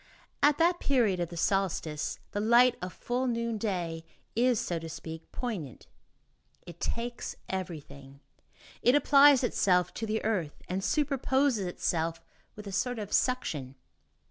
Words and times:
At 0.41 0.57
that 0.57 0.79
period 0.79 1.19
of 1.19 1.29
the 1.29 1.37
solstice, 1.37 2.17
the 2.31 2.39
light 2.39 2.75
of 2.81 2.91
full 2.91 3.27
noonday 3.27 4.03
is, 4.35 4.59
so 4.59 4.79
to 4.79 4.89
speak, 4.89 5.31
poignant. 5.31 5.85
It 6.65 6.79
takes 6.79 7.35
everything. 7.47 8.19
It 8.81 8.95
applies 8.95 9.43
itself 9.43 9.93
to 9.93 10.07
the 10.07 10.25
earth, 10.25 10.63
and 10.67 10.81
superposes 10.81 11.67
itself 11.67 12.19
with 12.55 12.65
a 12.65 12.71
sort 12.71 12.97
of 12.97 13.13
suction. 13.13 13.75